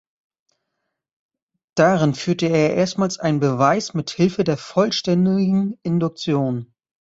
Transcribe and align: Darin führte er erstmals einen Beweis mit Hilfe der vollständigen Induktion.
Darin 1.75 2.15
führte 2.15 2.47
er 2.47 2.73
erstmals 2.75 3.19
einen 3.19 3.39
Beweis 3.39 3.93
mit 3.93 4.09
Hilfe 4.09 4.43
der 4.43 4.57
vollständigen 4.57 5.77
Induktion. 5.83 6.73